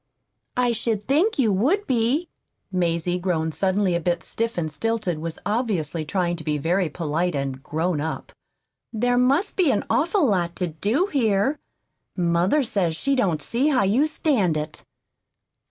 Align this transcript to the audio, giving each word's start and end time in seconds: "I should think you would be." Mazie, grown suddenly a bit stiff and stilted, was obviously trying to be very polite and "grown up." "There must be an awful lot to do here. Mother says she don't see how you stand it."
"I 0.57 0.71
should 0.71 1.07
think 1.07 1.37
you 1.37 1.53
would 1.53 1.85
be." 1.85 2.27
Mazie, 2.71 3.19
grown 3.19 3.51
suddenly 3.51 3.93
a 3.93 3.99
bit 3.99 4.23
stiff 4.23 4.57
and 4.57 4.71
stilted, 4.71 5.19
was 5.19 5.37
obviously 5.45 6.05
trying 6.05 6.37
to 6.37 6.43
be 6.43 6.57
very 6.57 6.89
polite 6.89 7.35
and 7.35 7.61
"grown 7.61 8.01
up." 8.01 8.31
"There 8.91 9.19
must 9.19 9.55
be 9.55 9.69
an 9.69 9.85
awful 9.91 10.25
lot 10.25 10.55
to 10.55 10.69
do 10.69 11.05
here. 11.05 11.59
Mother 12.17 12.63
says 12.63 12.95
she 12.95 13.15
don't 13.15 13.43
see 13.43 13.67
how 13.67 13.83
you 13.83 14.07
stand 14.07 14.57
it." 14.57 14.83